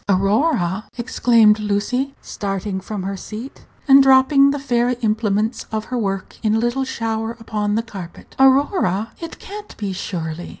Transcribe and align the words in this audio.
"Aurora!" 0.09 0.85
exclaimed 0.97 1.59
Lucy, 1.59 2.15
starting 2.23 2.81
from 2.81 3.03
her 3.03 3.15
seat 3.15 3.67
and 3.87 4.01
dropping 4.01 4.49
the 4.49 4.57
fairy 4.57 4.95
implements 5.01 5.67
of 5.71 5.85
her 5.85 5.97
work 5.99 6.37
in 6.41 6.55
a 6.55 6.59
little 6.59 6.83
shower 6.85 7.37
upon 7.39 7.75
the 7.75 7.83
carpet; 7.83 8.35
"Aurora!" 8.39 9.11
It 9.19 9.37
can't 9.37 9.77
be, 9.77 9.93
surely? 9.93 10.49